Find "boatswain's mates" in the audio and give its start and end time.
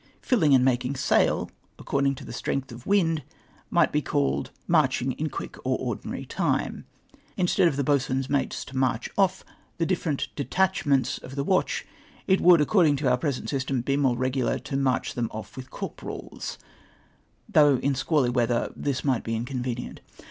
7.85-8.65